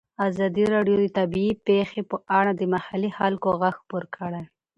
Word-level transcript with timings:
ازادي 0.27 0.63
راډیو 0.73 0.95
د 1.01 1.05
طبیعي 1.17 1.51
پېښې 1.67 2.01
په 2.09 2.17
اړه 2.39 2.51
د 2.55 2.61
محلي 2.73 3.11
خلکو 3.17 3.47
غږ 3.61 3.75
خپور 3.81 4.03
کړی. 4.15 4.43